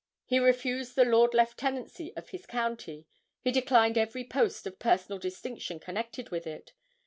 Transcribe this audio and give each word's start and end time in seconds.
He 0.25 0.39
refused 0.39 0.95
the 0.95 1.05
Lord 1.05 1.35
Lieutenancy 1.35 2.11
of 2.17 2.29
his 2.29 2.47
county; 2.47 3.05
he 3.39 3.51
declined 3.51 3.99
every 3.99 4.23
post 4.25 4.65
of 4.65 4.79
personal 4.79 5.19
distinction 5.19 5.79
connected 5.79 6.31
with 6.31 6.47
it. 6.47 6.73